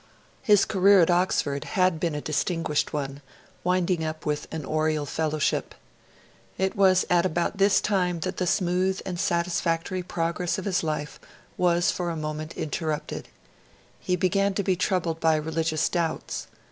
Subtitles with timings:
[0.41, 3.21] His career at Oxford had been a distinguished one,
[3.63, 5.75] winding up with an Oriel fellowship.
[6.57, 11.19] It was at about this time that the smooth and satisfactory progress of his life
[11.55, 13.27] was for a moment interrupted:
[13.99, 16.47] he began to be troubled by religious doubts.